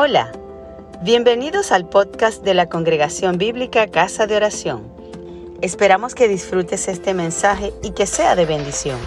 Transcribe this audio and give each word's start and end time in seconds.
Hola, 0.00 0.30
bienvenidos 1.02 1.72
al 1.72 1.88
podcast 1.88 2.44
de 2.44 2.54
la 2.54 2.68
Congregación 2.68 3.36
Bíblica 3.36 3.90
Casa 3.90 4.28
de 4.28 4.36
Oración. 4.36 4.94
Esperamos 5.60 6.14
que 6.14 6.28
disfrutes 6.28 6.86
este 6.86 7.14
mensaje 7.14 7.74
y 7.82 7.90
que 7.94 8.06
sea 8.06 8.36
de 8.36 8.46
bendición. 8.46 9.00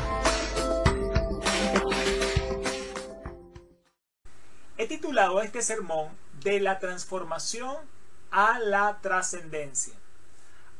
He 4.78 4.86
titulado 4.86 5.42
este 5.42 5.62
sermón 5.62 6.10
de 6.44 6.60
la 6.60 6.78
transformación 6.80 7.78
a 8.30 8.60
la 8.60 9.00
trascendencia. 9.02 9.94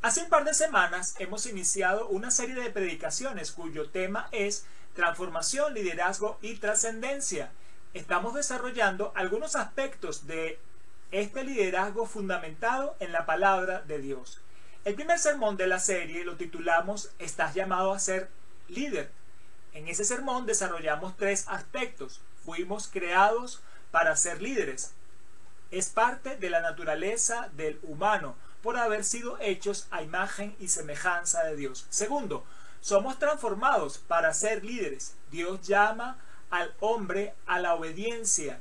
Hace 0.02 0.24
un 0.24 0.28
par 0.28 0.44
de 0.44 0.52
semanas 0.52 1.14
hemos 1.20 1.46
iniciado 1.46 2.06
una 2.08 2.30
serie 2.30 2.56
de 2.56 2.68
predicaciones 2.68 3.50
cuyo 3.50 3.88
tema 3.88 4.28
es 4.30 4.66
transformación, 4.92 5.72
liderazgo 5.72 6.38
y 6.42 6.56
trascendencia 6.56 7.50
estamos 7.94 8.34
desarrollando 8.34 9.12
algunos 9.14 9.56
aspectos 9.56 10.26
de 10.26 10.58
este 11.10 11.44
liderazgo 11.44 12.06
fundamentado 12.06 12.96
en 13.00 13.12
la 13.12 13.26
palabra 13.26 13.82
de 13.82 13.98
Dios. 13.98 14.40
El 14.84 14.94
primer 14.94 15.18
sermón 15.18 15.56
de 15.56 15.66
la 15.66 15.78
serie 15.78 16.24
lo 16.24 16.36
titulamos 16.36 17.10
Estás 17.18 17.54
llamado 17.54 17.92
a 17.92 17.98
ser 17.98 18.30
líder. 18.68 19.10
En 19.74 19.88
ese 19.88 20.04
sermón 20.04 20.46
desarrollamos 20.46 21.16
tres 21.16 21.44
aspectos. 21.48 22.20
Fuimos 22.44 22.88
creados 22.88 23.62
para 23.90 24.16
ser 24.16 24.42
líderes. 24.42 24.92
Es 25.70 25.88
parte 25.88 26.36
de 26.36 26.50
la 26.50 26.60
naturaleza 26.60 27.48
del 27.56 27.78
humano 27.82 28.34
por 28.62 28.76
haber 28.76 29.04
sido 29.04 29.38
hechos 29.40 29.86
a 29.90 30.02
imagen 30.02 30.56
y 30.58 30.68
semejanza 30.68 31.44
de 31.44 31.56
Dios. 31.56 31.86
Segundo, 31.90 32.44
somos 32.80 33.18
transformados 33.18 33.98
para 33.98 34.32
ser 34.34 34.64
líderes. 34.64 35.14
Dios 35.30 35.60
llama 35.62 36.18
al 36.52 36.74
hombre 36.80 37.34
a 37.46 37.58
la 37.58 37.74
obediencia 37.74 38.60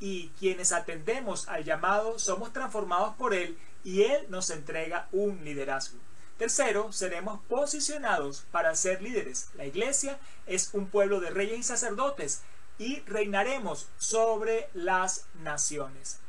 y 0.00 0.28
quienes 0.38 0.72
atendemos 0.72 1.48
al 1.48 1.64
llamado 1.64 2.18
somos 2.18 2.52
transformados 2.52 3.16
por 3.16 3.34
él 3.34 3.58
y 3.82 4.04
él 4.04 4.24
nos 4.28 4.50
entrega 4.50 5.08
un 5.10 5.44
liderazgo. 5.44 5.98
Tercero, 6.38 6.92
seremos 6.92 7.40
posicionados 7.48 8.46
para 8.52 8.74
ser 8.76 9.02
líderes. 9.02 9.48
La 9.56 9.66
iglesia 9.66 10.18
es 10.46 10.70
un 10.74 10.86
pueblo 10.86 11.20
de 11.20 11.30
reyes 11.30 11.58
y 11.58 11.62
sacerdotes 11.64 12.42
y 12.78 13.00
reinaremos 13.00 13.88
sobre 13.98 14.68
las 14.72 15.26
naciones. 15.42 16.20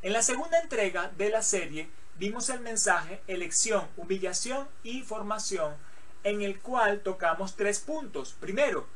En 0.00 0.14
la 0.14 0.22
segunda 0.22 0.58
entrega 0.60 1.12
de 1.18 1.28
la 1.28 1.42
serie 1.42 1.90
vimos 2.18 2.48
el 2.48 2.60
mensaje 2.60 3.20
elección, 3.26 3.86
humillación 3.98 4.66
y 4.82 5.02
formación 5.02 5.74
en 6.22 6.40
el 6.40 6.60
cual 6.60 7.00
tocamos 7.00 7.56
tres 7.56 7.78
puntos. 7.80 8.34
Primero, 8.40 8.86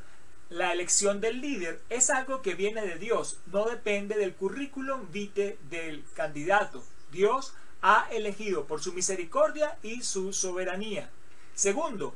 la 0.50 0.72
elección 0.72 1.20
del 1.20 1.41
líder 1.41 1.82
es 1.91 2.08
algo 2.08 2.41
que 2.41 2.54
viene 2.54 2.82
de 2.82 2.96
Dios, 2.96 3.38
no 3.46 3.66
depende 3.66 4.16
del 4.16 4.34
currículum 4.34 5.10
vitae 5.12 5.58
del 5.68 6.04
candidato. 6.14 6.82
Dios 7.10 7.54
ha 7.82 8.08
elegido 8.10 8.66
por 8.66 8.80
su 8.80 8.92
misericordia 8.92 9.78
y 9.82 10.02
su 10.02 10.32
soberanía. 10.32 11.10
Segundo, 11.54 12.14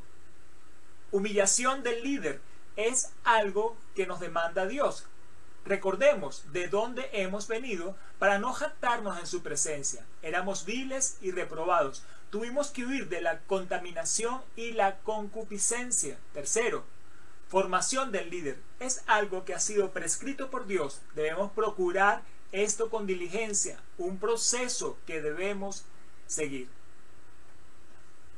humillación 1.10 1.82
del 1.82 2.02
líder 2.02 2.40
es 2.76 3.12
algo 3.24 3.76
que 3.94 4.06
nos 4.06 4.20
demanda 4.20 4.66
Dios. 4.66 5.06
Recordemos 5.64 6.44
de 6.52 6.68
dónde 6.68 7.08
hemos 7.12 7.46
venido 7.46 7.96
para 8.18 8.38
no 8.38 8.52
jactarnos 8.52 9.18
en 9.18 9.26
su 9.26 9.42
presencia. 9.42 10.04
Éramos 10.22 10.64
viles 10.64 11.18
y 11.20 11.30
reprobados. 11.30 12.02
Tuvimos 12.30 12.70
que 12.70 12.84
huir 12.84 13.08
de 13.08 13.20
la 13.20 13.40
contaminación 13.40 14.40
y 14.56 14.72
la 14.72 14.98
concupiscencia. 15.00 16.18
Tercero, 16.32 16.84
Formación 17.52 18.12
del 18.12 18.30
líder 18.30 18.56
es 18.80 19.02
algo 19.06 19.44
que 19.44 19.52
ha 19.52 19.60
sido 19.60 19.90
prescrito 19.90 20.50
por 20.50 20.66
Dios. 20.66 21.02
Debemos 21.14 21.52
procurar 21.52 22.22
esto 22.50 22.88
con 22.88 23.06
diligencia, 23.06 23.78
un 23.98 24.16
proceso 24.16 24.96
que 25.06 25.20
debemos 25.20 25.84
seguir. 26.26 26.70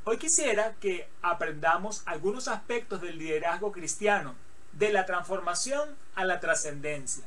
Hoy 0.03 0.19
quisiera 0.19 0.75
que 0.81 1.09
aprendamos 1.22 2.03
algunos 2.06 2.49
aspectos 2.49 3.03
del 3.03 3.16
liderazgo 3.16 3.71
cristiano, 3.71 4.34
de 4.72 4.93
la 4.93 5.06
transformación 5.06 5.97
a 6.17 6.25
la 6.25 6.41
trascendencia. 6.41 7.22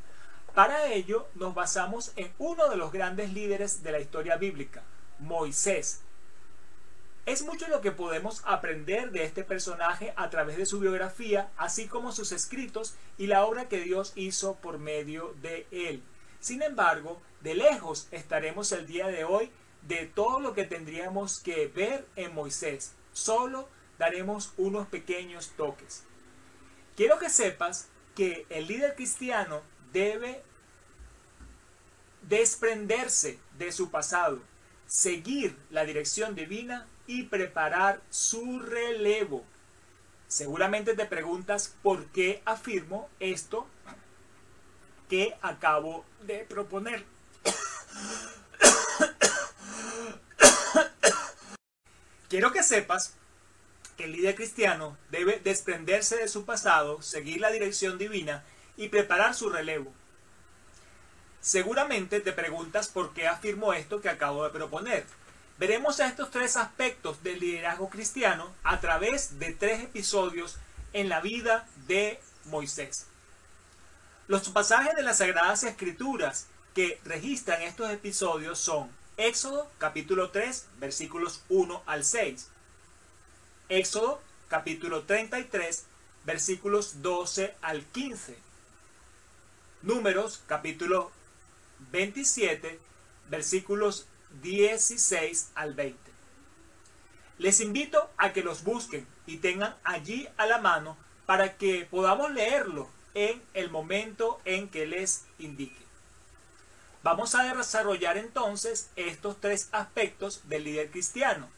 Para 0.53 0.87
ello 0.87 1.29
nos 1.35 1.55
basamos 1.55 2.11
en 2.17 2.33
uno 2.37 2.67
de 2.67 2.75
los 2.75 2.91
grandes 2.91 3.31
líderes 3.31 3.81
de 3.81 3.93
la 3.93 4.01
historia 4.01 4.35
bíblica, 4.35 4.83
Moisés, 5.19 6.01
es 7.27 7.43
mucho 7.43 7.67
lo 7.67 7.81
que 7.81 7.91
podemos 7.91 8.41
aprender 8.45 9.11
de 9.11 9.25
este 9.25 9.43
personaje 9.43 10.13
a 10.15 10.29
través 10.29 10.55
de 10.55 10.65
su 10.65 10.79
biografía, 10.79 11.51
así 11.57 11.85
como 11.85 12.13
sus 12.13 12.31
escritos 12.31 12.95
y 13.17 13.27
la 13.27 13.45
obra 13.45 13.67
que 13.67 13.81
Dios 13.81 14.13
hizo 14.15 14.55
por 14.55 14.79
medio 14.79 15.35
de 15.41 15.67
él. 15.71 16.01
Sin 16.39 16.61
embargo, 16.61 17.21
de 17.41 17.53
lejos 17.53 18.07
estaremos 18.11 18.71
el 18.71 18.87
día 18.87 19.07
de 19.07 19.25
hoy 19.25 19.51
de 19.81 20.05
todo 20.05 20.39
lo 20.39 20.53
que 20.53 20.63
tendríamos 20.63 21.41
que 21.41 21.67
ver 21.67 22.07
en 22.15 22.33
Moisés. 22.33 22.93
Solo 23.11 23.67
daremos 23.99 24.53
unos 24.55 24.87
pequeños 24.87 25.51
toques. 25.57 26.03
Quiero 26.95 27.19
que 27.19 27.29
sepas 27.29 27.89
que 28.15 28.45
el 28.49 28.67
líder 28.67 28.95
cristiano 28.95 29.63
debe 29.91 30.43
desprenderse 32.21 33.37
de 33.57 33.73
su 33.73 33.91
pasado, 33.91 34.39
seguir 34.85 35.57
la 35.69 35.83
dirección 35.83 36.33
divina 36.33 36.87
y 37.07 37.23
preparar 37.23 38.01
su 38.09 38.59
relevo. 38.59 39.43
Seguramente 40.27 40.93
te 40.93 41.05
preguntas 41.05 41.73
por 41.81 42.05
qué 42.07 42.41
afirmo 42.45 43.09
esto 43.19 43.65
que 45.09 45.37
acabo 45.41 46.05
de 46.21 46.39
proponer. 46.39 47.05
Quiero 52.29 52.51
que 52.51 52.61
sepas 52.61 53.13
que 53.95 54.03
el 54.03 54.11
líder 54.11 54.35
cristiano 54.35 54.97
debe 55.09 55.39
desprenderse 55.39 56.17
de 56.17 56.27
su 56.27 56.43
pasado, 56.45 57.01
seguir 57.01 57.39
la 57.39 57.51
dirección 57.51 57.97
divina 57.97 58.43
y 58.75 58.89
preparar 58.89 59.33
su 59.33 59.49
relevo. 59.49 59.93
Seguramente 61.39 62.19
te 62.19 62.33
preguntas 62.33 62.89
por 62.89 63.13
qué 63.13 63.27
afirmo 63.27 63.71
esto 63.73 64.01
que 64.01 64.09
acabo 64.09 64.43
de 64.43 64.49
proponer. 64.49 65.05
Veremos 65.57 65.99
estos 65.99 66.29
tres 66.29 66.55
aspectos 66.55 67.23
del 67.23 67.39
liderazgo 67.39 67.89
cristiano 67.89 68.53
a 68.63 68.79
través 68.79 69.39
de 69.39 69.53
tres 69.53 69.83
episodios 69.83 70.57
en 70.93 71.09
la 71.09 71.19
vida 71.19 71.67
de 71.87 72.19
Moisés. 72.45 73.07
Los 74.27 74.49
pasajes 74.49 74.95
de 74.95 75.01
las 75.01 75.17
Sagradas 75.17 75.63
Escrituras 75.63 76.45
que 76.75 77.01
registran 77.05 77.63
estos 77.63 77.89
episodios 77.89 78.59
son 78.59 78.91
Éxodo 79.17 79.67
capítulo 79.79 80.29
3 80.29 80.67
versículos 80.77 81.41
1 81.49 81.81
al 81.87 82.05
6, 82.05 82.49
Éxodo 83.69 84.21
capítulo 84.49 85.05
33 85.05 85.85
versículos 86.23 87.01
12 87.01 87.55
al 87.63 87.83
15, 87.83 88.37
Números 89.81 90.43
capítulo 90.45 91.11
27 91.91 92.79
versículos 93.29 94.05
16 94.41 95.51
al 95.55 95.73
20. 95.73 95.99
Les 97.37 97.59
invito 97.59 98.09
a 98.17 98.33
que 98.33 98.43
los 98.43 98.63
busquen 98.63 99.07
y 99.25 99.37
tengan 99.37 99.75
allí 99.83 100.27
a 100.37 100.45
la 100.45 100.57
mano 100.57 100.97
para 101.25 101.57
que 101.57 101.85
podamos 101.89 102.31
leerlo 102.31 102.89
en 103.13 103.41
el 103.53 103.69
momento 103.69 104.41
en 104.45 104.69
que 104.69 104.87
les 104.87 105.25
indique. 105.37 105.87
Vamos 107.03 107.35
a 107.35 107.43
desarrollar 107.43 108.17
entonces 108.17 108.89
estos 108.95 109.39
tres 109.39 109.69
aspectos 109.71 110.41
del 110.49 110.63
líder 110.63 110.89
cristiano. 110.91 111.49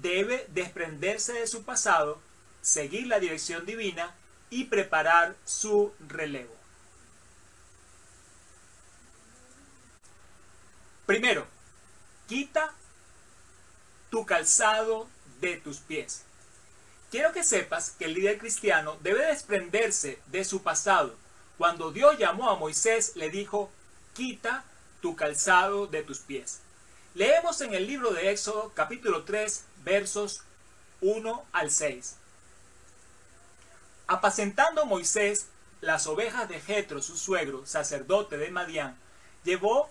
Debe 0.00 0.46
desprenderse 0.50 1.32
de 1.32 1.46
su 1.46 1.64
pasado, 1.64 2.20
seguir 2.60 3.06
la 3.06 3.20
dirección 3.20 3.66
divina 3.66 4.14
y 4.50 4.64
preparar 4.64 5.34
su 5.44 5.92
relevo. 6.08 6.54
Primero, 11.06 11.46
quita 12.28 12.72
tu 14.10 14.24
calzado 14.26 15.08
de 15.40 15.56
tus 15.56 15.78
pies. 15.78 16.24
Quiero 17.10 17.32
que 17.32 17.44
sepas 17.44 17.90
que 17.90 18.06
el 18.06 18.14
líder 18.14 18.38
cristiano 18.38 18.96
debe 19.00 19.26
desprenderse 19.26 20.20
de 20.26 20.44
su 20.44 20.62
pasado. 20.62 21.14
Cuando 21.58 21.92
Dios 21.92 22.18
llamó 22.18 22.50
a 22.50 22.56
Moisés, 22.56 23.12
le 23.14 23.30
dijo, 23.30 23.70
quita 24.14 24.64
tu 25.00 25.14
calzado 25.14 25.86
de 25.86 26.02
tus 26.02 26.18
pies. 26.18 26.60
Leemos 27.14 27.60
en 27.60 27.74
el 27.74 27.86
libro 27.86 28.12
de 28.12 28.32
Éxodo 28.32 28.72
capítulo 28.74 29.24
3 29.24 29.64
versos 29.84 30.42
1 31.00 31.44
al 31.52 31.70
6. 31.70 32.16
Apacentando 34.06 34.84
Moisés 34.86 35.46
las 35.80 36.06
ovejas 36.06 36.48
de 36.48 36.60
Jetro, 36.60 37.02
su 37.02 37.16
suegro, 37.16 37.66
sacerdote 37.66 38.38
de 38.38 38.50
Madián, 38.50 38.98
llevó 39.44 39.90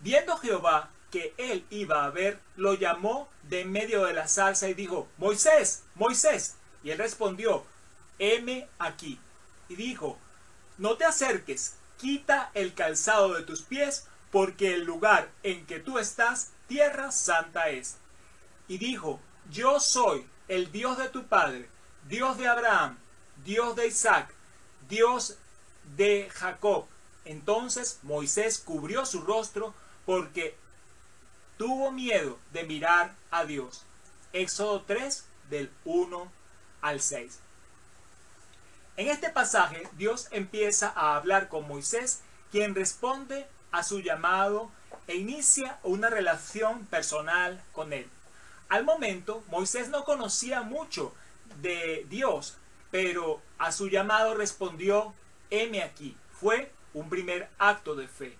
Viendo 0.00 0.36
Jehová 0.38 0.90
que 1.10 1.34
él 1.36 1.64
iba 1.70 2.04
a 2.04 2.10
ver, 2.10 2.40
lo 2.56 2.74
llamó 2.74 3.28
de 3.44 3.64
medio 3.64 4.04
de 4.04 4.12
la 4.12 4.28
zarza 4.28 4.68
y 4.68 4.74
dijo, 4.74 5.08
Moisés, 5.18 5.82
Moisés. 5.94 6.56
Y 6.82 6.90
él 6.90 6.98
respondió, 6.98 7.64
heme 8.18 8.68
aquí. 8.78 9.18
Y 9.68 9.76
dijo, 9.76 10.18
no 10.78 10.96
te 10.96 11.04
acerques, 11.04 11.74
quita 11.98 12.50
el 12.54 12.74
calzado 12.74 13.34
de 13.34 13.42
tus 13.42 13.62
pies, 13.62 14.06
porque 14.30 14.74
el 14.74 14.84
lugar 14.84 15.30
en 15.42 15.66
que 15.66 15.80
tú 15.80 15.98
estás, 15.98 16.52
tierra 16.68 17.10
santa 17.10 17.68
es. 17.68 17.96
Y 18.68 18.78
dijo, 18.78 19.20
yo 19.50 19.80
soy 19.80 20.26
el 20.48 20.70
Dios 20.72 20.96
de 20.96 21.08
tu 21.08 21.26
padre, 21.26 21.68
Dios 22.08 22.38
de 22.38 22.48
Abraham, 22.48 22.98
Dios 23.44 23.76
de 23.76 23.88
Isaac, 23.88 24.32
Dios 24.88 25.36
de 25.96 26.30
Jacob. 26.32 26.86
Entonces 27.24 27.98
Moisés 28.02 28.58
cubrió 28.58 29.04
su 29.04 29.22
rostro 29.22 29.74
porque 30.10 30.56
tuvo 31.56 31.92
miedo 31.92 32.36
de 32.52 32.64
mirar 32.64 33.14
a 33.30 33.44
Dios. 33.44 33.84
Éxodo 34.32 34.82
3 34.82 35.24
del 35.50 35.70
1 35.84 36.32
al 36.80 37.00
6. 37.00 37.38
En 38.96 39.06
este 39.06 39.30
pasaje 39.30 39.88
Dios 39.92 40.26
empieza 40.32 40.92
a 40.96 41.14
hablar 41.14 41.48
con 41.48 41.68
Moisés, 41.68 42.22
quien 42.50 42.74
responde 42.74 43.46
a 43.70 43.84
su 43.84 44.00
llamado 44.00 44.72
e 45.06 45.14
inicia 45.14 45.78
una 45.84 46.10
relación 46.10 46.86
personal 46.86 47.62
con 47.70 47.92
él. 47.92 48.10
Al 48.68 48.82
momento, 48.82 49.44
Moisés 49.46 49.90
no 49.90 50.04
conocía 50.04 50.62
mucho 50.62 51.14
de 51.62 52.04
Dios, 52.10 52.56
pero 52.90 53.40
a 53.58 53.70
su 53.70 53.88
llamado 53.88 54.34
respondió, 54.34 55.14
heme 55.50 55.84
aquí. 55.84 56.16
Fue 56.32 56.72
un 56.94 57.08
primer 57.08 57.48
acto 57.60 57.94
de 57.94 58.08
fe. 58.08 58.39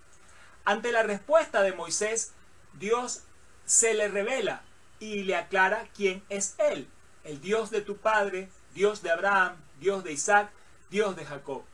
Ante 0.70 0.92
la 0.92 1.02
respuesta 1.02 1.62
de 1.62 1.72
Moisés, 1.72 2.30
Dios 2.74 3.24
se 3.64 3.92
le 3.92 4.06
revela 4.06 4.62
y 5.00 5.24
le 5.24 5.34
aclara 5.34 5.88
quién 5.96 6.22
es 6.28 6.54
Él, 6.58 6.88
el 7.24 7.40
Dios 7.40 7.72
de 7.72 7.80
tu 7.80 7.96
padre, 7.96 8.48
Dios 8.72 9.02
de 9.02 9.10
Abraham, 9.10 9.56
Dios 9.80 10.04
de 10.04 10.12
Isaac, 10.12 10.52
Dios 10.88 11.16
de 11.16 11.24
Jacob. 11.24 11.64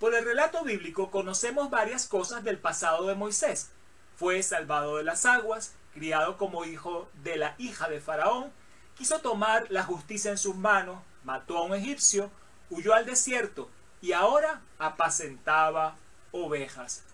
Por 0.00 0.16
el 0.16 0.24
relato 0.24 0.64
bíblico 0.64 1.12
conocemos 1.12 1.70
varias 1.70 2.08
cosas 2.08 2.42
del 2.42 2.58
pasado 2.58 3.06
de 3.06 3.14
Moisés. 3.14 3.70
Fue 4.16 4.42
salvado 4.42 4.96
de 4.96 5.04
las 5.04 5.24
aguas, 5.24 5.76
criado 5.94 6.36
como 6.38 6.64
hijo 6.64 7.08
de 7.22 7.36
la 7.36 7.54
hija 7.56 7.88
de 7.88 8.00
Faraón, 8.00 8.50
quiso 8.96 9.20
tomar 9.20 9.70
la 9.70 9.84
justicia 9.84 10.32
en 10.32 10.38
sus 10.38 10.56
manos, 10.56 10.98
mató 11.22 11.58
a 11.58 11.62
un 11.62 11.72
egipcio, 11.72 12.32
huyó 12.68 12.94
al 12.94 13.06
desierto 13.06 13.70
y 14.00 14.10
ahora 14.10 14.60
apacentaba 14.80 15.94
ovejas. 16.32 17.04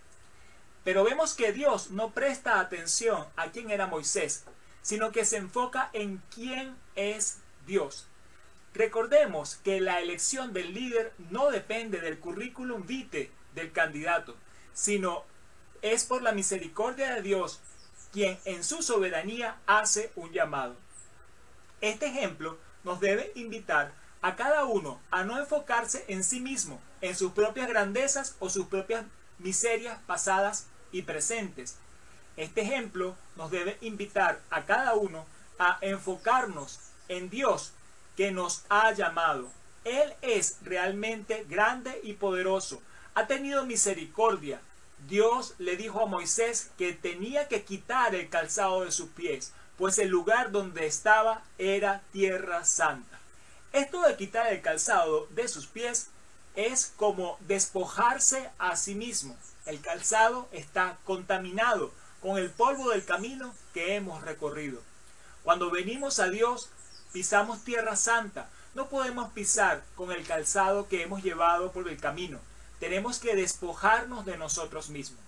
Pero 0.85 1.03
vemos 1.03 1.35
que 1.35 1.53
Dios 1.53 1.91
no 1.91 2.13
presta 2.13 2.61
atención 2.61 3.27
a 3.37 3.51
quién 3.51 3.71
era 3.71 3.87
Moisés, 3.87 4.45
sino 4.83 5.13
que 5.13 5.25
se 5.25 5.39
enfoca 5.39 5.89
en 5.95 6.23
quién 6.33 6.77
es 6.95 7.39
Dios. 7.67 8.07
Recordemos 8.75 9.57
que 9.65 9.81
la 9.81 10.01
elección 10.01 10.53
del 10.53 10.75
líder 10.75 11.13
no 11.31 11.51
depende 11.51 12.01
del 12.01 12.19
currículum 12.19 12.87
vitae 12.87 13.31
del 13.55 13.73
candidato, 13.73 14.37
sino 14.75 15.25
es 15.81 16.05
por 16.05 16.23
la 16.23 16.33
misericordia 16.33 17.15
de 17.15 17.23
Dios 17.23 17.61
quien 18.13 18.39
en 18.45 18.63
su 18.63 18.83
soberanía 18.83 19.59
hace 19.67 20.13
un 20.17 20.33
llamado. 20.33 20.77
Este 21.81 22.07
ejemplo 22.07 22.59
nos 22.85 23.01
debe 23.01 23.33
invitar 23.35 23.93
a 24.23 24.37
cada 24.37 24.65
uno 24.65 25.01
a 25.11 25.25
no 25.25 25.39
enfocarse 25.39 26.05
en 26.09 26.25
sí 26.25 26.41
mismo, 26.41 26.81
en 27.01 27.17
sus 27.17 27.33
propias 27.33 27.69
grandezas 27.69 28.37
o 28.39 28.51
sus 28.51 28.67
propias 28.67 29.05
miserias 29.39 29.99
pasadas 30.07 30.67
y 30.95 31.03
presentes. 31.03 31.77
Este 32.37 32.63
ejemplo 32.63 33.17
nos 33.37 33.51
debe 33.51 33.77
invitar 33.81 34.41
a 34.49 34.65
cada 34.65 34.95
uno 34.95 35.27
a 35.59 35.77
enfocarnos 35.81 36.79
en 37.09 37.31
Dios 37.31 37.73
que 38.17 38.31
nos 38.31 38.65
ha 38.69 38.93
llamado. 38.93 39.51
Él 39.85 40.15
es 40.23 40.59
realmente 40.63 41.45
grande 41.49 42.01
y 42.05 42.13
poderoso. 42.13 42.81
Ha 43.15 43.27
tenido 43.27 43.67
misericordia. 43.67 44.61
Dios 45.09 45.55
le 45.59 45.77
dijo 45.77 46.01
a 46.01 46.07
Moisés 46.07 46.71
que 46.79 46.93
tenía 46.93 47.49
que 47.49 47.65
quitar 47.65 48.15
el 48.15 48.29
calzado 48.29 48.85
de 48.85 48.93
sus 48.93 49.09
pies, 49.11 49.53
pues 49.77 49.99
el 49.99 50.09
lugar 50.11 50.53
donde 50.53 50.87
estaba 50.87 51.43
era 51.59 52.03
tierra 52.13 52.65
santa. 52.65 53.19
Esto 53.73 54.01
de 54.03 54.17
quitar 54.17 54.53
el 54.53 54.63
calzado 54.63 55.27
de 55.31 55.49
sus 55.49 55.67
pies 55.67 56.11
es 56.55 56.93
como 56.97 57.37
despojarse 57.41 58.51
a 58.59 58.77
sí 58.77 58.95
mismo. 58.95 59.37
El 59.67 59.81
calzado 59.81 60.49
está 60.53 60.99
contaminado 61.05 61.93
con 62.21 62.39
el 62.39 62.51
polvo 62.51 62.91
del 62.91 63.05
camino 63.05 63.55
que 63.73 63.97
hemos 63.97 64.23
recorrido. 64.23 64.81
Cuando 65.43 65.71
venimos 65.71 66.21
a 66.21 66.29
Dios, 66.29 66.71
pisamos 67.13 67.65
tierra 67.65 67.97
santa. 67.97 68.49
No 68.75 68.89
podemos 68.89 69.33
pisar 69.33 69.85
con 69.95 70.11
el 70.11 70.27
calzado 70.27 70.89
que 70.89 71.03
hemos 71.03 71.23
llevado 71.23 71.73
por 71.73 71.89
el 71.89 71.99
camino. 71.99 72.41
Tenemos 72.81 73.19
que 73.19 73.37
despojarnos 73.37 74.25
de 74.25 74.37
nosotros 74.37 74.89
mismos. 74.91 75.21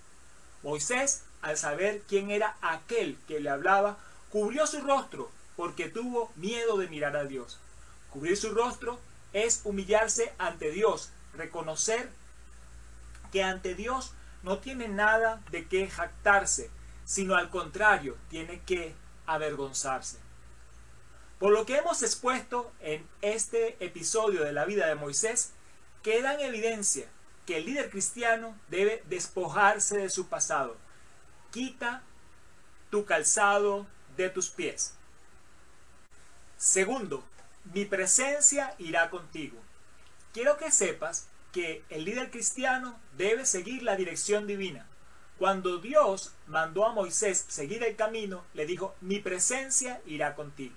Moisés, 0.62 1.22
al 1.42 1.56
saber 1.56 2.02
quién 2.08 2.30
era 2.30 2.56
aquel 2.60 3.18
que 3.28 3.40
le 3.40 3.50
hablaba, 3.50 3.98
cubrió 4.30 4.66
su 4.66 4.80
rostro 4.80 5.30
porque 5.56 5.88
tuvo 5.88 6.30
miedo 6.36 6.76
de 6.76 6.88
mirar 6.88 7.16
a 7.16 7.24
Dios. 7.24 7.58
Cubrir 8.10 8.36
su 8.36 8.50
rostro 8.50 8.98
es 9.32 9.60
humillarse 9.64 10.32
ante 10.38 10.70
Dios, 10.70 11.10
reconocer 11.36 12.10
que 13.32 13.42
ante 13.42 13.74
Dios 13.74 14.14
no 14.42 14.58
tiene 14.58 14.88
nada 14.88 15.42
de 15.50 15.66
qué 15.66 15.88
jactarse, 15.88 16.70
sino 17.04 17.34
al 17.34 17.50
contrario, 17.50 18.16
tiene 18.28 18.60
que 18.60 18.94
avergonzarse. 19.26 20.18
Por 21.38 21.52
lo 21.52 21.66
que 21.66 21.76
hemos 21.76 22.02
expuesto 22.02 22.72
en 22.80 23.06
este 23.20 23.76
episodio 23.84 24.42
de 24.42 24.52
la 24.52 24.64
vida 24.64 24.86
de 24.86 24.94
Moisés, 24.94 25.52
queda 26.02 26.34
en 26.34 26.40
evidencia 26.40 27.08
que 27.44 27.58
el 27.58 27.66
líder 27.66 27.90
cristiano 27.90 28.58
debe 28.68 29.02
despojarse 29.06 29.98
de 29.98 30.10
su 30.10 30.28
pasado. 30.28 30.76
Quita 31.50 32.02
tu 32.90 33.04
calzado 33.04 33.86
de 34.16 34.30
tus 34.30 34.48
pies. 34.48 34.94
Segundo, 36.56 37.24
mi 37.74 37.84
presencia 37.84 38.74
irá 38.78 39.10
contigo. 39.10 39.58
Quiero 40.36 40.58
que 40.58 40.70
sepas 40.70 41.28
que 41.50 41.82
el 41.88 42.04
líder 42.04 42.30
cristiano 42.30 43.00
debe 43.16 43.46
seguir 43.46 43.82
la 43.82 43.96
dirección 43.96 44.46
divina. 44.46 44.86
Cuando 45.38 45.78
Dios 45.78 46.34
mandó 46.46 46.84
a 46.84 46.92
Moisés 46.92 47.46
seguir 47.48 47.82
el 47.82 47.96
camino, 47.96 48.44
le 48.52 48.66
dijo, 48.66 48.94
mi 49.00 49.18
presencia 49.18 50.02
irá 50.04 50.34
contigo. 50.34 50.74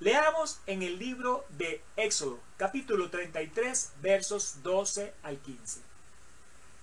Leamos 0.00 0.58
en 0.64 0.82
el 0.82 0.98
libro 0.98 1.44
de 1.50 1.82
Éxodo, 1.96 2.40
capítulo 2.56 3.10
33, 3.10 3.92
versos 4.00 4.62
12 4.62 5.12
al 5.22 5.36
15. 5.36 5.82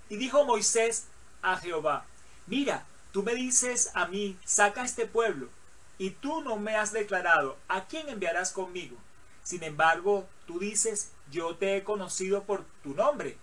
Y 0.10 0.18
dijo 0.18 0.46
Moisés 0.46 1.08
a 1.42 1.58
Jehová, 1.58 2.06
mira, 2.46 2.86
tú 3.12 3.24
me 3.24 3.34
dices 3.34 3.90
a 3.96 4.06
mí, 4.06 4.38
saca 4.46 4.84
este 4.84 5.08
pueblo, 5.08 5.50
y 5.98 6.12
tú 6.12 6.42
no 6.42 6.56
me 6.58 6.76
has 6.76 6.92
declarado 6.92 7.58
a 7.68 7.88
quién 7.88 8.10
enviarás 8.10 8.52
conmigo. 8.52 8.96
Sin 9.44 9.64
embargo, 9.64 10.30
tú 10.46 10.60
dices, 10.60 11.13
yo 11.34 11.56
te 11.56 11.76
he 11.76 11.84
conocido 11.84 12.44
por 12.44 12.64
tu 12.84 12.94
nombre, 12.94 13.38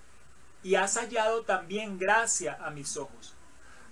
y 0.62 0.76
has 0.76 0.96
hallado 0.96 1.42
también 1.42 1.98
gracia 1.98 2.56
a 2.64 2.70
mis 2.70 2.96
ojos. 2.96 3.34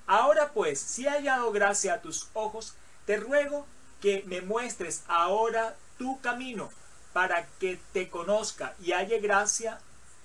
Ahora 0.07 0.53
pues, 0.53 0.79
si 0.81 1.07
he 1.07 1.11
hallado 1.11 1.51
gracia 1.51 1.95
a 1.95 2.01
tus 2.01 2.29
ojos, 2.33 2.75
te 3.05 3.17
ruego 3.17 3.67
que 4.01 4.23
me 4.27 4.41
muestres 4.41 5.03
ahora 5.09 5.77
tu 5.99 6.21
camino, 6.21 6.71
para 7.13 7.47
que 7.59 7.81
te 7.93 8.09
conozca 8.09 8.75
y 8.81 8.93
halle 8.93 9.19
gracia 9.19 9.81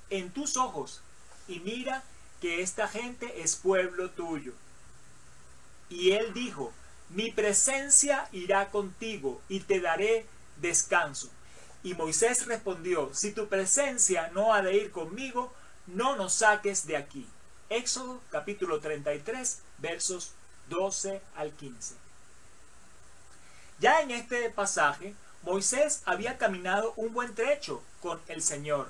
en 0.10 0.32
tus 0.32 0.58
ojos, 0.58 1.01
y 1.48 1.60
mira 1.62 2.03
que 2.39 2.62
esta 2.62 2.88
gente 2.88 3.42
es 3.42 3.56
pueblo 3.56 4.12
tuyo. 4.12 4.53
Y 5.89 6.12
él 6.12 6.34
dijo, 6.34 6.72
mi 7.10 7.32
presencia 7.32 8.27
irá 8.32 8.70
contigo 8.70 9.42
y 9.50 9.62
te 9.62 9.80
daré 9.80 10.27
descanso. 10.58 11.30
Y 11.84 11.96
Moisés 11.96 12.46
respondió, 12.46 13.10
si 13.13 13.34
tu 13.34 13.50
presencia 13.50 14.30
no 14.34 14.54
ha 14.54 14.62
de 14.62 14.75
ir 14.75 14.92
conmigo, 14.92 15.54
no 15.86 16.16
nos 16.16 16.34
saques 16.34 16.88
de 16.88 16.96
aquí. 16.96 17.28
Éxodo 17.70 18.22
capítulo 18.32 18.80
33 18.80 19.62
versos 19.80 20.32
12 20.70 21.22
al 21.36 21.52
15. 21.52 21.96
Ya 23.80 24.00
en 24.00 24.12
este 24.12 24.50
pasaje, 24.50 25.13
Moisés 25.42 26.04
había 26.06 26.38
caminado 26.38 26.94
un 26.96 27.13
buen 27.13 27.36
trecho 27.36 27.84
con 28.02 28.22
el 28.28 28.42
Señor. 28.42 28.90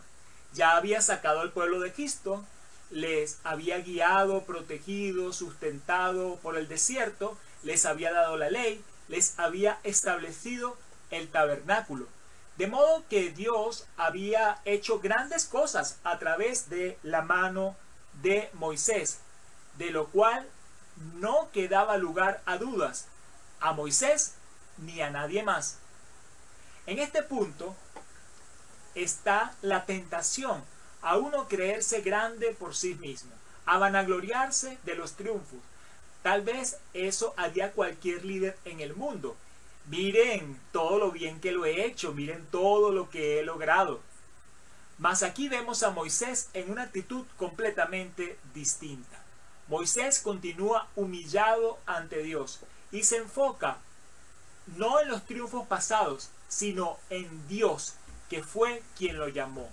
Ya 0.53 0.77
había 0.77 1.01
sacado 1.01 1.41
al 1.41 1.51
pueblo 1.51 1.79
de 1.79 1.89
Egipto, 1.89 2.45
les 2.91 3.39
había 3.43 3.79
guiado, 3.79 4.43
protegido, 4.43 5.33
sustentado 5.33 6.35
por 6.43 6.57
el 6.57 6.67
desierto, 6.67 7.35
les 7.63 7.87
había 7.87 8.11
dado 8.11 8.37
la 8.37 8.51
ley, 8.51 8.83
les 9.07 9.39
había 9.39 9.79
establecido 9.83 10.77
el 11.09 11.29
tabernáculo. 11.29 12.07
De 12.57 12.67
modo 12.67 13.03
que 13.09 13.31
Dios 13.31 13.87
había 13.97 14.61
hecho 14.65 14.99
grandes 14.99 15.45
cosas 15.45 15.99
a 16.03 16.19
través 16.19 16.69
de 16.69 16.99
la 17.01 17.21
mano 17.21 17.75
de 18.21 18.49
Moisés, 18.53 19.19
de 19.77 19.89
lo 19.89 20.07
cual 20.07 20.47
no 21.15 21.49
quedaba 21.51 21.97
lugar 21.97 22.41
a 22.45 22.57
dudas 22.57 23.07
a 23.59 23.73
Moisés 23.73 24.35
ni 24.77 25.01
a 25.01 25.09
nadie 25.09 25.41
más. 25.41 25.79
En 26.85 26.99
este 26.99 27.23
punto 27.23 27.75
está 28.93 29.55
la 29.61 29.85
tentación 29.85 30.63
a 31.01 31.17
uno 31.17 31.47
creerse 31.47 32.01
grande 32.01 32.51
por 32.51 32.75
sí 32.75 32.95
mismo, 32.95 33.31
a 33.65 33.77
vanagloriarse 33.77 34.77
de 34.83 34.95
los 34.95 35.13
triunfos. 35.13 35.59
Tal 36.21 36.41
vez 36.41 36.77
eso 36.93 37.33
haría 37.37 37.71
cualquier 37.71 38.23
líder 38.23 38.57
en 38.65 38.79
el 38.79 38.95
mundo. 38.95 39.35
Miren 39.85 40.59
todo 40.71 40.97
lo 40.97 41.11
bien 41.11 41.41
que 41.41 41.51
lo 41.51 41.65
he 41.65 41.85
hecho, 41.85 42.13
miren 42.13 42.45
todo 42.47 42.91
lo 42.91 43.09
que 43.09 43.39
he 43.39 43.43
logrado. 43.43 44.01
Mas 44.97 45.23
aquí 45.23 45.49
vemos 45.49 45.83
a 45.83 45.89
Moisés 45.89 46.49
en 46.53 46.71
una 46.71 46.83
actitud 46.83 47.25
completamente 47.37 48.37
distinta. 48.53 49.23
Moisés 49.67 50.19
continúa 50.19 50.87
humillado 50.95 51.79
ante 51.85 52.23
Dios 52.23 52.61
y 52.91 53.03
se 53.03 53.17
enfoca 53.17 53.77
no 54.77 55.01
en 55.01 55.09
los 55.09 55.25
triunfos 55.25 55.67
pasados, 55.67 56.29
sino 56.47 56.97
en 57.09 57.47
Dios, 57.47 57.95
que 58.29 58.43
fue 58.43 58.83
quien 58.97 59.17
lo 59.17 59.27
llamó. 59.27 59.69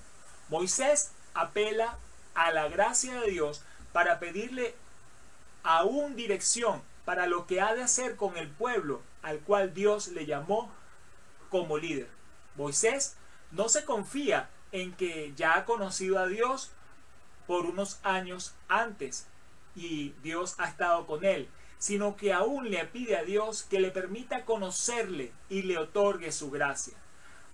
Moisés 0.49 1.13
apela 1.35 1.97
a 2.35 2.51
la 2.51 2.69
gracia 2.69 3.21
de 3.21 3.31
Dios 3.31 3.63
para 3.93 4.19
pedirle 4.19 4.75
aún 5.63 6.17
dirección 6.17 6.83
para 7.11 7.27
lo 7.27 7.45
que 7.49 7.61
ha 7.61 7.75
de 7.75 7.83
hacer 7.83 8.15
con 8.15 8.37
el 8.37 8.47
pueblo 8.49 9.03
al 9.23 9.41
cual 9.41 9.75
Dios 9.75 10.07
le 10.07 10.27
llamó 10.27 10.71
como 11.49 11.77
líder. 11.77 12.07
Moisés 12.55 13.17
no 13.51 13.69
se 13.69 13.85
confía 13.85 14.49
en 14.71 14.93
que 14.93 15.33
ya 15.35 15.57
ha 15.57 15.65
conocido 15.65 16.21
a 16.21 16.29
Dios 16.29 16.71
por 17.49 17.67
unos 17.67 17.99
años 18.05 18.55
antes 18.69 19.27
y 19.75 20.11
Dios 20.23 20.55
ha 20.59 20.69
estado 20.69 21.05
con 21.09 21.25
él, 21.25 21.49
sino 21.79 22.15
que 22.15 22.33
aún 22.33 22.71
le 22.71 22.85
pide 22.85 23.17
a 23.17 23.25
Dios 23.25 23.65
que 23.65 23.81
le 23.81 23.91
permita 23.91 24.45
conocerle 24.45 25.33
y 25.49 25.63
le 25.63 25.79
otorgue 25.79 26.31
su 26.31 26.49
gracia. 26.53 26.95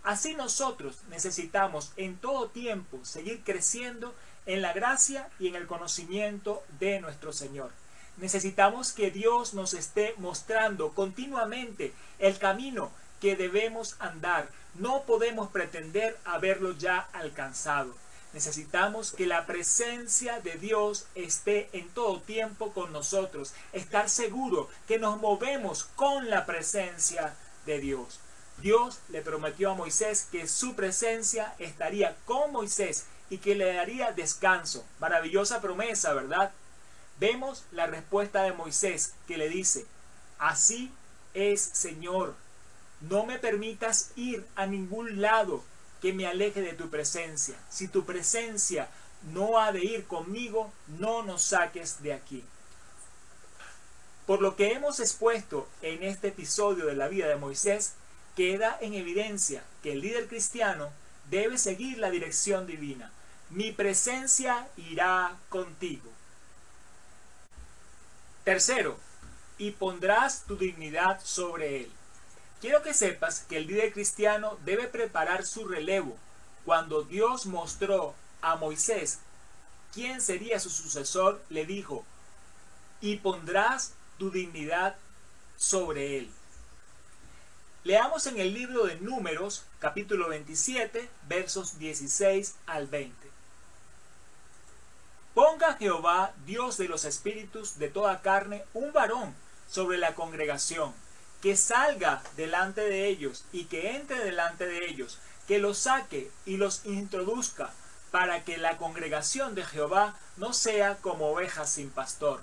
Así 0.03 0.35
nosotros 0.35 0.99
necesitamos 1.09 1.95
en 1.97 2.19
todo 2.19 2.51
tiempo 2.51 3.03
seguir 3.07 3.43
creciendo 3.43 4.15
en 4.45 4.61
la 4.61 4.75
gracia 4.75 5.31
y 5.39 5.49
en 5.49 5.55
el 5.55 5.67
conocimiento 5.67 6.63
de 6.79 7.01
nuestro 7.01 7.33
Señor. 7.33 7.71
Necesitamos 8.17 8.93
que 8.93 9.11
Dios 9.11 9.53
nos 9.53 9.75
esté 9.75 10.15
mostrando 10.19 10.93
continuamente 10.93 11.93
el 12.19 12.39
camino 12.39 12.91
que 13.21 13.37
debemos 13.37 13.97
andar. 13.99 14.49
No 14.75 15.03
podemos 15.03 15.51
pretender 15.51 16.19
haberlo 16.25 16.73
ya 16.73 17.09
alcanzado. 17.13 17.95
Necesitamos 18.33 19.13
que 19.13 19.27
la 19.27 19.47
presencia 19.47 20.41
de 20.41 20.57
Dios 20.57 21.07
esté 21.15 21.71
en 21.73 21.89
todo 21.91 22.21
tiempo 22.21 22.73
con 22.73 22.93
nosotros. 22.93 23.55
Estar 23.73 24.11
seguro 24.11 24.69
que 24.87 24.99
nos 24.99 25.19
movemos 25.21 25.85
con 25.97 26.29
la 26.29 26.45
presencia 26.45 27.35
de 27.65 27.79
Dios. 27.79 28.21
Dios 28.59 28.99
le 29.11 29.23
prometió 29.23 29.71
a 29.71 29.75
Moisés 29.75 30.29
que 30.31 30.47
su 30.49 30.75
presencia 30.75 31.55
estaría 31.59 32.17
con 32.25 32.53
Moisés 32.53 33.07
y 33.29 33.39
que 33.39 33.55
le 33.55 33.75
daría 33.75 34.13
descanso. 34.13 34.85
Maravillosa 35.01 35.61
promesa, 35.61 36.15
¿verdad? 36.15 36.53
Vemos 37.19 37.65
la 37.73 37.87
respuesta 37.87 38.43
de 38.43 38.53
Moisés 38.53 39.15
que 39.27 39.39
le 39.39 39.49
dice, 39.49 39.87
así 40.39 40.93
es 41.35 41.61
Señor, 41.61 42.35
no 43.01 43.27
me 43.27 43.39
permitas 43.39 44.13
ir 44.17 44.47
a 44.55 44.67
ningún 44.67 45.21
lado 45.21 45.63
que 46.01 46.13
me 46.13 46.27
aleje 46.27 46.61
de 46.61 46.75
tu 46.75 46.91
presencia. 46.91 47.57
Si 47.71 47.89
tu 47.89 48.05
presencia 48.05 48.89
no 49.33 49.59
ha 49.59 49.73
de 49.73 49.85
ir 49.85 50.07
conmigo, 50.07 50.73
no 50.99 51.23
nos 51.23 51.43
saques 51.43 52.03
de 52.03 52.13
aquí. 52.13 52.45
Por 54.27 54.43
lo 54.43 54.57
que 54.57 54.73
hemos 54.73 55.01
expuesto 55.01 55.69
en 55.83 56.03
este 56.03 56.29
episodio 56.29 56.87
de 56.87 56.97
la 56.97 57.09
vida 57.09 57.29
de 57.29 57.37
Moisés, 57.37 57.95
queda 58.35 58.77
en 58.81 58.95
evidencia 58.95 59.63
que 59.83 59.93
el 59.93 60.01
líder 60.01 60.29
cristiano 60.29 60.91
debe 61.31 61.59
seguir 61.59 61.99
la 61.99 62.11
dirección 62.11 62.67
divina. 62.67 63.11
Mi 63.51 63.73
presencia 63.73 64.69
irá 64.77 65.37
contigo. 65.49 66.16
Tercero, 68.47 68.97
y 69.59 69.73
pondrás 69.73 70.45
tu 70.45 70.57
dignidad 70.57 71.21
sobre 71.21 71.81
él. 71.81 71.93
Quiero 72.61 72.81
que 72.81 72.95
sepas 72.95 73.41
que 73.41 73.57
el 73.57 73.67
líder 73.67 73.93
cristiano 73.93 74.57
debe 74.65 74.87
preparar 74.87 75.45
su 75.45 75.67
relevo. 75.67 76.17
Cuando 76.65 77.03
Dios 77.03 77.47
mostró 77.47 78.15
a 78.43 78.55
Moisés 78.55 79.19
quién 79.93 80.21
sería 80.21 80.61
su 80.61 80.71
sucesor, 80.71 81.43
le 81.49 81.67
dijo, 81.67 82.05
y 83.00 83.17
pondrás 83.17 83.95
tu 84.17 84.31
dignidad 84.31 84.95
sobre 85.57 86.17
él. 86.17 86.31
Leamos 87.83 88.29
en 88.29 88.38
el 88.38 88.55
libro 88.55 88.85
de 88.85 88.95
Números, 89.00 89.65
capítulo 89.81 90.29
27, 90.29 91.11
versos 91.26 91.81
16 91.81 92.55
al 92.67 92.87
20. 92.87 93.25
Ponga 95.37 95.75
Jehová, 95.75 96.33
Dios 96.47 96.78
de 96.78 96.88
los 96.88 97.05
espíritus 97.05 97.78
de 97.78 97.90
toda 97.90 98.23
carne, 98.23 98.64
un 98.73 98.90
varón 98.95 99.35
sobre 99.69 99.99
la 99.99 100.14
congregación 100.14 100.95
que 101.43 101.59
salga 101.59 102.23
delante 102.38 102.81
de 102.81 103.07
ellos 103.07 103.45
y 103.52 103.66
que 103.66 103.97
entre 103.97 104.25
delante 104.25 104.64
de 104.64 104.87
ellos, 104.88 105.19
que 105.47 105.59
los 105.59 105.76
saque 105.76 106.31
y 106.47 106.57
los 106.57 106.87
introduzca, 106.87 107.71
para 108.11 108.45
que 108.45 108.57
la 108.57 108.78
congregación 108.78 109.55
de 109.55 109.66
Jehová 109.66 110.19
no 110.38 110.55
sea 110.55 110.97
como 111.02 111.28
ovejas 111.33 111.69
sin 111.69 111.90
pastor. 111.90 112.40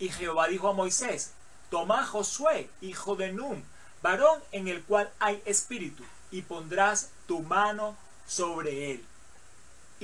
Y 0.00 0.08
Jehová 0.08 0.48
dijo 0.48 0.66
a 0.66 0.72
Moisés, 0.72 1.34
Toma 1.70 2.04
Josué, 2.04 2.68
hijo 2.80 3.14
de 3.14 3.30
Num, 3.32 3.62
varón 4.02 4.42
en 4.50 4.66
el 4.66 4.82
cual 4.82 5.08
hay 5.20 5.40
espíritu, 5.44 6.02
y 6.32 6.42
pondrás 6.42 7.10
tu 7.28 7.42
mano 7.42 7.96
sobre 8.26 8.90
él. 8.90 9.06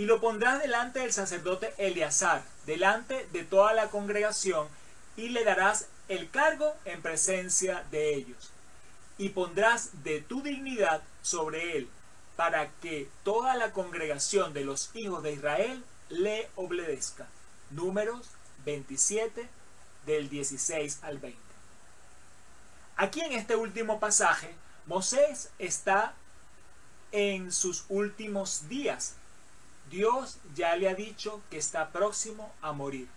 Y 0.01 0.07
lo 0.07 0.19
pondrás 0.19 0.63
delante 0.63 1.01
del 1.01 1.13
sacerdote 1.13 1.75
Eleazar, 1.77 2.43
delante 2.65 3.29
de 3.33 3.45
toda 3.45 3.75
la 3.75 3.91
congregación, 3.91 4.67
y 5.15 5.29
le 5.29 5.45
darás 5.45 5.89
el 6.09 6.31
cargo 6.31 6.75
en 6.87 7.03
presencia 7.03 7.85
de 7.91 8.15
ellos, 8.15 8.51
y 9.19 9.29
pondrás 9.29 10.03
de 10.03 10.23
tu 10.23 10.41
dignidad 10.41 11.03
sobre 11.21 11.77
él, 11.77 11.91
para 12.35 12.71
que 12.81 13.11
toda 13.25 13.55
la 13.57 13.75
congregación 13.75 14.55
de 14.55 14.65
los 14.65 14.91
hijos 14.95 15.23
de 15.23 15.33
Israel 15.33 15.85
le 16.09 16.49
obedezca. 16.57 17.27
Números 17.69 18.27
27 18.65 19.51
del 20.07 20.31
16 20.31 21.01
al 21.03 21.19
20. 21.19 21.39
Aquí 22.97 23.21
en 23.21 23.33
este 23.33 23.55
último 23.55 24.01
pasaje, 24.01 24.55
Moisés 24.87 25.51
está 25.59 26.15
en 27.13 27.53
sus 27.53 27.85
últimos 27.91 28.67
días. 28.71 29.17
Dios 29.91 30.39
ya 30.55 30.77
le 30.77 30.89
ha 30.89 30.95
dicho 30.95 31.43
que 31.51 31.59
está 31.59 31.91
próximo 31.91 32.53
a 32.63 32.73
morir. 32.73 33.09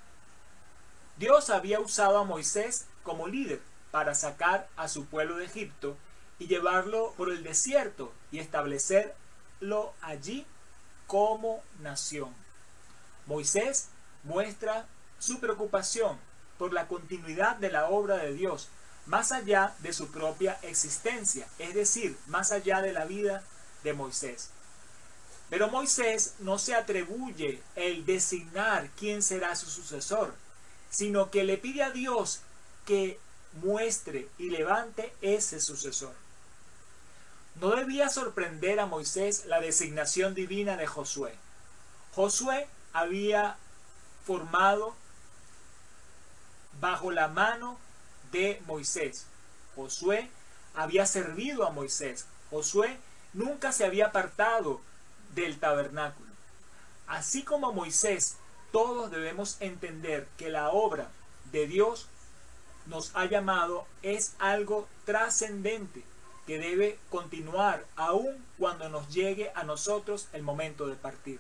Dios 1.18 1.52
había 1.52 1.80
usado 1.80 2.18
a 2.18 2.24
Moisés 2.24 2.88
como 3.04 3.28
líder 3.28 3.62
para 3.92 4.16
sacar 4.16 4.68
a 4.76 4.88
su 4.88 5.06
pueblo 5.06 5.38
de 5.38 5.46
Egipto 5.46 5.96
y 6.40 6.48
llevarlo 6.48 7.14
por 7.16 7.30
el 7.30 7.44
desierto 7.44 8.12
y 8.32 8.40
establecerlo 8.40 9.94
allí 10.02 10.48
como 11.06 11.64
nación. 11.80 12.34
Moisés 13.28 13.90
muestra 14.24 14.88
su 15.20 15.40
preocupación 15.40 16.18
por 16.58 16.74
la 16.74 16.88
continuidad 16.88 17.58
de 17.58 17.72
la 17.72 17.90
obra 17.90 18.18
de 18.18 18.34
Dios, 18.34 18.70
más 19.06 19.32
allá 19.32 19.76
de 19.80 19.94
su 19.94 20.12
propia 20.12 20.58
existencia, 20.64 21.48
es 21.60 21.76
decir, 21.76 22.18
más 22.28 22.52
allá 22.52 22.82
de 22.82 22.94
la 22.94 23.06
vida 23.06 23.44
de 23.84 23.94
Moisés. 23.94 24.50
Pero 25.50 25.70
Moisés 25.70 26.36
no 26.40 26.58
se 26.58 26.74
atribuye 26.74 27.62
el 27.76 28.06
designar 28.06 28.90
quién 28.98 29.22
será 29.22 29.56
su 29.56 29.70
sucesor, 29.70 30.34
sino 30.90 31.30
que 31.30 31.44
le 31.44 31.58
pide 31.58 31.84
a 31.84 31.92
Dios 31.92 32.42
que 32.86 33.20
muestre 33.62 34.30
y 34.38 34.50
levante 34.50 35.14
ese 35.22 35.60
sucesor. 35.60 36.14
No 37.62 37.76
debía 37.76 38.10
sorprender 38.10 38.80
a 38.80 38.88
Moisés 38.88 39.46
la 39.46 39.60
designación 39.60 40.34
divina 40.34 40.76
de 40.76 40.88
Josué. 40.88 41.36
Josué 42.16 42.68
había 42.94 43.58
formado 44.26 44.96
bajo 46.80 47.12
la 47.12 47.28
mano 47.28 47.78
de 48.32 48.62
Moisés. 48.66 49.26
Josué 49.76 50.30
había 50.74 51.06
servido 51.06 51.68
a 51.68 51.72
Moisés. 51.72 52.26
Josué 52.50 52.98
nunca 53.34 53.72
se 53.72 53.86
había 53.86 54.08
apartado 54.08 54.82
del 55.36 55.60
tabernáculo. 55.60 56.30
Así 57.08 57.44
como 57.44 57.74
Moisés 57.74 58.38
todos 58.72 59.12
debemos 59.12 59.58
entender 59.60 60.28
que 60.36 60.50
la 60.50 60.72
obra 60.72 61.08
de 61.52 61.68
Dios 61.68 62.08
nos 62.88 63.16
ha 63.16 63.26
llamado 63.26 63.86
es 64.02 64.34
algo 64.40 64.88
trascendente 65.06 66.04
que 66.48 66.58
debe 66.58 66.98
continuar 67.10 67.86
aun 67.96 68.44
cuando 68.58 68.90
nos 68.90 69.14
llegue 69.14 69.52
a 69.56 69.64
nosotros 69.64 70.28
el 70.34 70.42
momento 70.42 70.88
de 70.88 70.96
partir. 70.96 71.40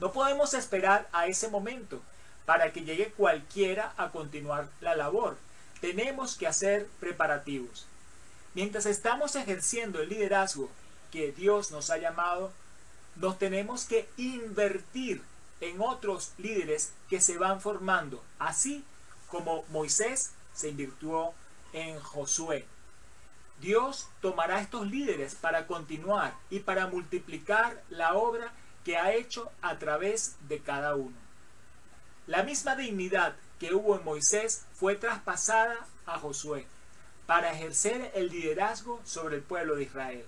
No 0.00 0.12
podemos 0.12 0.54
esperar 0.54 1.08
a 1.12 1.26
ese 1.26 1.48
momento 1.48 2.00
para 2.46 2.72
que 2.72 2.84
llegue 2.84 3.12
cualquiera 3.12 3.92
a 3.96 4.10
continuar 4.10 4.68
la 4.80 4.96
labor. 4.96 5.36
Tenemos 5.80 6.36
que 6.36 6.46
hacer 6.46 6.88
preparativos. 6.98 7.86
Mientras 8.54 8.86
estamos 8.86 9.36
ejerciendo 9.36 10.00
el 10.00 10.08
liderazgo 10.08 10.70
que 11.12 11.30
Dios 11.30 11.70
nos 11.70 11.90
ha 11.90 11.98
llamado, 11.98 12.50
nos 13.16 13.38
tenemos 13.38 13.84
que 13.84 14.08
invertir 14.16 15.22
en 15.60 15.80
otros 15.80 16.32
líderes 16.38 16.92
que 17.08 17.20
se 17.20 17.38
van 17.38 17.60
formando, 17.60 18.24
así 18.40 18.82
como 19.28 19.64
Moisés 19.68 20.32
se 20.54 20.70
invirtió 20.70 21.32
en 21.72 22.00
Josué. 22.00 22.66
Dios 23.60 24.08
tomará 24.20 24.60
estos 24.60 24.88
líderes 24.88 25.36
para 25.36 25.68
continuar 25.68 26.34
y 26.50 26.60
para 26.60 26.88
multiplicar 26.88 27.80
la 27.90 28.14
obra 28.14 28.52
que 28.84 28.96
ha 28.96 29.12
hecho 29.12 29.52
a 29.62 29.78
través 29.78 30.36
de 30.48 30.58
cada 30.58 30.96
uno. 30.96 31.16
La 32.26 32.42
misma 32.42 32.74
dignidad 32.74 33.36
que 33.60 33.72
hubo 33.74 33.96
en 33.96 34.04
Moisés 34.04 34.64
fue 34.74 34.96
traspasada 34.96 35.76
a 36.06 36.18
Josué 36.18 36.66
para 37.26 37.52
ejercer 37.52 38.10
el 38.14 38.30
liderazgo 38.30 39.00
sobre 39.04 39.36
el 39.36 39.42
pueblo 39.42 39.76
de 39.76 39.84
Israel. 39.84 40.24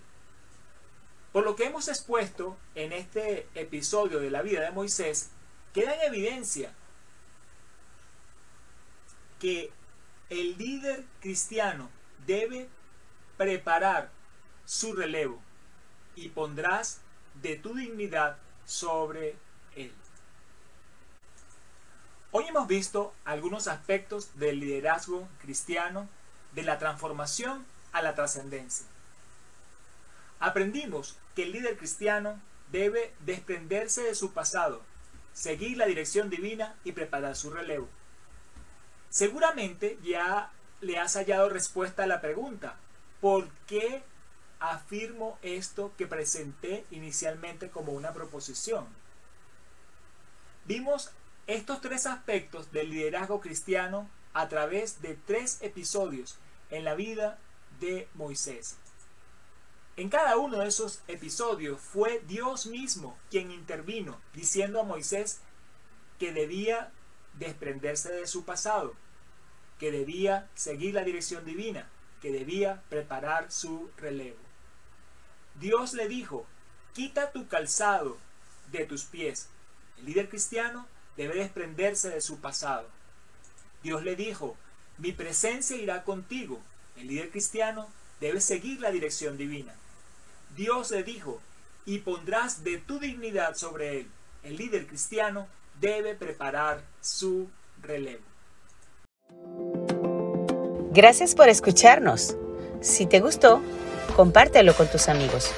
Por 1.34 1.44
lo 1.44 1.56
que 1.56 1.64
hemos 1.64 1.88
expuesto 1.88 2.56
en 2.76 2.92
este 2.92 3.48
episodio 3.56 4.20
de 4.20 4.30
la 4.30 4.40
vida 4.40 4.60
de 4.60 4.70
Moisés, 4.70 5.30
queda 5.72 5.92
en 5.96 6.02
evidencia 6.02 6.72
que 9.40 9.72
el 10.30 10.56
líder 10.56 11.04
cristiano 11.20 11.90
debe 12.24 12.68
preparar 13.36 14.12
su 14.64 14.92
relevo 14.92 15.42
y 16.14 16.28
pondrás 16.28 17.00
de 17.42 17.56
tu 17.56 17.74
dignidad 17.74 18.38
sobre 18.64 19.34
él. 19.74 19.92
Hoy 22.30 22.46
hemos 22.46 22.68
visto 22.68 23.12
algunos 23.24 23.66
aspectos 23.66 24.38
del 24.38 24.60
liderazgo 24.60 25.26
cristiano, 25.40 26.08
de 26.52 26.62
la 26.62 26.78
transformación 26.78 27.66
a 27.90 28.02
la 28.02 28.14
trascendencia. 28.14 28.86
Aprendimos 30.38 31.16
que 31.34 31.44
el 31.44 31.52
líder 31.52 31.76
cristiano 31.76 32.40
debe 32.70 33.14
desprenderse 33.20 34.02
de 34.02 34.14
su 34.14 34.32
pasado, 34.32 34.82
seguir 35.32 35.76
la 35.76 35.86
dirección 35.86 36.30
divina 36.30 36.76
y 36.84 36.92
preparar 36.92 37.36
su 37.36 37.50
relevo. 37.50 37.88
Seguramente 39.10 39.98
ya 40.02 40.50
le 40.80 40.98
has 40.98 41.14
hallado 41.14 41.48
respuesta 41.48 42.04
a 42.04 42.06
la 42.06 42.20
pregunta, 42.20 42.76
¿por 43.20 43.48
qué 43.66 44.02
afirmo 44.60 45.38
esto 45.42 45.92
que 45.96 46.06
presenté 46.06 46.84
inicialmente 46.90 47.70
como 47.70 47.92
una 47.92 48.12
proposición? 48.12 48.86
Vimos 50.66 51.10
estos 51.46 51.80
tres 51.80 52.06
aspectos 52.06 52.72
del 52.72 52.90
liderazgo 52.90 53.40
cristiano 53.40 54.08
a 54.32 54.48
través 54.48 55.00
de 55.02 55.14
tres 55.14 55.58
episodios 55.60 56.36
en 56.70 56.84
la 56.84 56.94
vida 56.94 57.38
de 57.80 58.08
Moisés. 58.14 58.76
En 59.96 60.08
cada 60.08 60.36
uno 60.38 60.58
de 60.58 60.66
esos 60.66 61.02
episodios 61.06 61.80
fue 61.80 62.20
Dios 62.26 62.66
mismo 62.66 63.16
quien 63.30 63.52
intervino, 63.52 64.20
diciendo 64.32 64.80
a 64.80 64.84
Moisés 64.84 65.40
que 66.18 66.32
debía 66.32 66.90
desprenderse 67.34 68.12
de 68.12 68.26
su 68.26 68.44
pasado, 68.44 68.94
que 69.78 69.92
debía 69.92 70.48
seguir 70.56 70.94
la 70.94 71.04
dirección 71.04 71.44
divina, 71.44 71.88
que 72.20 72.32
debía 72.32 72.82
preparar 72.88 73.52
su 73.52 73.88
relevo. 73.96 74.38
Dios 75.60 75.94
le 75.94 76.08
dijo, 76.08 76.44
quita 76.92 77.30
tu 77.30 77.46
calzado 77.46 78.18
de 78.72 78.86
tus 78.86 79.04
pies. 79.04 79.48
El 79.98 80.06
líder 80.06 80.28
cristiano 80.28 80.88
debe 81.16 81.36
desprenderse 81.36 82.10
de 82.10 82.20
su 82.20 82.40
pasado. 82.40 82.88
Dios 83.84 84.02
le 84.02 84.16
dijo, 84.16 84.56
mi 84.98 85.12
presencia 85.12 85.76
irá 85.76 86.02
contigo. 86.02 86.60
El 86.96 87.06
líder 87.06 87.30
cristiano 87.30 87.88
debe 88.20 88.40
seguir 88.40 88.80
la 88.80 88.90
dirección 88.90 89.36
divina. 89.36 89.74
Dios 90.56 90.90
le 90.90 91.02
dijo, 91.02 91.40
y 91.86 91.98
pondrás 91.98 92.64
de 92.64 92.78
tu 92.78 92.98
dignidad 92.98 93.54
sobre 93.56 94.00
él. 94.00 94.10
El 94.42 94.56
líder 94.56 94.86
cristiano 94.86 95.46
debe 95.80 96.14
preparar 96.14 96.82
su 97.00 97.48
relevo. 97.82 98.22
Gracias 100.92 101.34
por 101.34 101.48
escucharnos. 101.48 102.36
Si 102.80 103.06
te 103.06 103.20
gustó, 103.20 103.60
compártelo 104.16 104.74
con 104.74 104.86
tus 104.88 105.08
amigos. 105.08 105.52